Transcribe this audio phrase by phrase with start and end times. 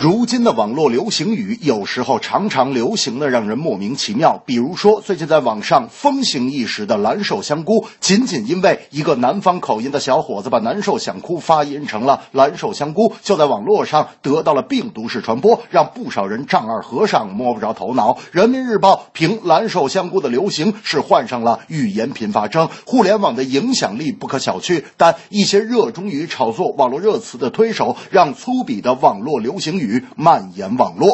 [0.00, 4.42] 如今的网络流行语，有时候常常流行的让人莫名其妙。
[4.46, 18.16] 比如说，最近在网上风行一时的“蓝瘦香菇”，仅仅因为一个南方口音的小伙子把“难受想哭”发音成了“蓝瘦香菇”，就在网络上得到了病毒式传播，让不少人丈二和尚摸不着头脑。
[18.32, 22.68] 人民日报评“蓝瘦香菇”的流行是患上了语言贫乏症。
[22.86, 27.96] 互联网的影响力不可小觑，但一些热衷于炒作网络热词的推手。
[28.10, 31.08] 让粗鄙的网络流行语蔓延网络。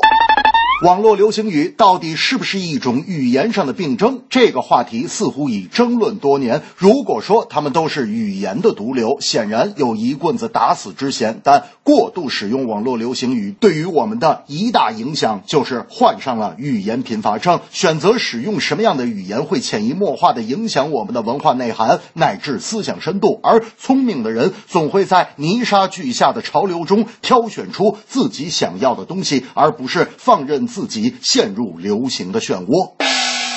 [0.83, 4.21] 网络流行语到底是不是一种语言上的病症？
[4.29, 6.61] 这个话题似乎已争论多年。
[6.77, 11.41] 如果说他们都是语言的毒瘤，显然有一棍子打死之嫌。
[11.43, 17.61] 但过度使用网络流行语对于我们的一大影响，就是患上了语言贫乏症。
[17.71, 23.41] 选择使用什么样的语言，会潜移默化地影响我们的文化内涵乃至思想深度。
[23.43, 30.66] 而聪明的人总会在泥沙俱下的潮流中挑选出自己想要的东西，而不是放任。
[30.67, 32.93] 自己陷入流行的漩涡。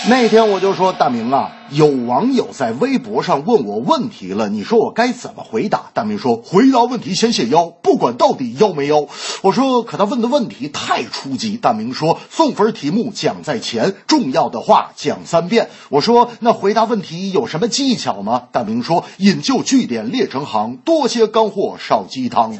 [0.08, 5.92] 那天我就说大明啊，有网友在微博上问我问题了，你说我该怎么回答？
[5.94, 9.08] 大明说回答问题先谢腰，不管到底腰没腰。
[9.42, 11.58] 我说可他问的问题太初级。
[11.58, 15.70] 大明说送分题目讲在前，重要的话讲三遍。
[15.90, 18.44] 我说那回答问题有什么技巧吗？
[18.54, 22.58] 大明说引就句点列成行，多些干货少鸡汤。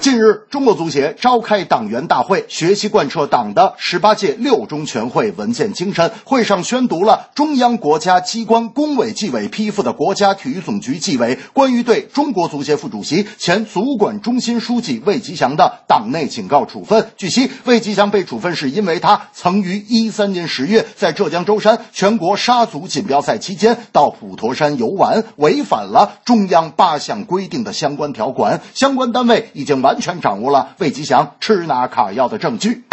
[0.00, 6.10] 近日，中国足协召开党员大会，学习贯彻党的十八届六中全会文件精神。
[6.24, 17.10] 会上宣读了中央国家机关工委纪委批复的国家体育总局纪委关于对中国足协副主席、前足管中心书记魏吉祥的党内警告处分。
[17.18, 28.62] 据悉，魏吉祥被处分是因为他曾于一三年十月在浙江舟山全国沙足锦标赛期间到普陀山游玩，违反了中央八项规定的相关条款。
[28.72, 29.89] 相关单位已经完。
[29.90, 32.84] 完全掌握了魏吉祥吃拿卡要的证据。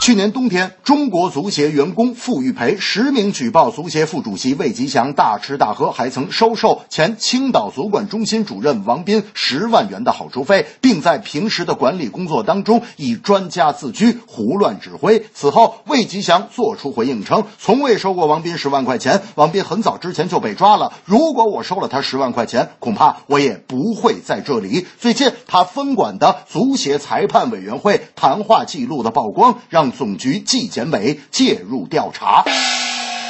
[0.00, 15.26] 去年冬天，中国足协员工傅玉培实名举报足协副主席魏吉祥大吃大喝，还曾收受前青岛足管中心主任王斌十万元的好处费，并在平时的管理工作当中以专家自居，胡乱指挥。
[15.34, 20.94] 此后，魏吉祥作出回应称，从未收过王斌十万块钱，王斌很早之前就被抓了。
[21.04, 24.86] 如果我收了他十万块钱，恐怕我也不会在这里。
[24.98, 29.89] 最近，他分管的足协裁判委员会谈话记录的曝光，让。
[29.92, 32.44] 总局纪检委介入调查。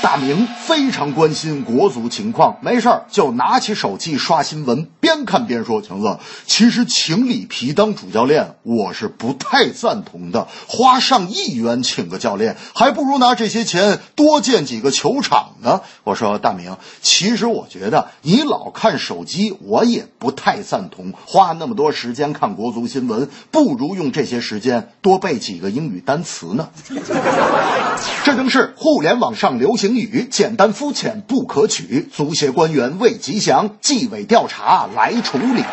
[0.02, 10.48] 大明非常关心国足情况，没事儿就拿起手机刷新闻，边看边说：“强子，其实请里皮当主教练，我是不太赞同的。
[10.66, 15.82] 花上亿元请个教练，还不如拿这些钱多建几个球场呢。
[16.02, 21.12] ”我说：“大明，其实我觉得你老看手机，我也不太赞同。
[21.26, 26.70] 花那么多时间看国足新闻，不如用这些时间多背几个英语单词呢。
[28.24, 29.96] ”这正是互联网上流行。
[29.96, 35.64] 语简单肤浅不可取，足协官员魏吉祥，纪委调查来处理。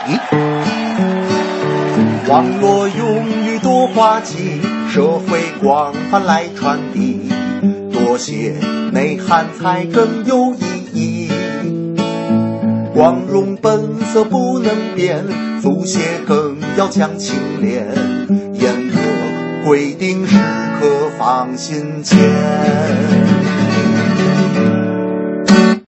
[2.27, 4.61] 网络用语多滑稽，
[4.91, 7.29] 社会广泛来传递，
[7.91, 8.55] 多些
[8.91, 10.59] 内涵才更有意
[10.93, 11.31] 义。
[12.93, 15.23] 光荣本色不能变，
[15.61, 17.87] 足协更要讲清廉，
[18.55, 18.96] 严格
[19.67, 20.37] 规定时
[20.79, 22.17] 刻放心间。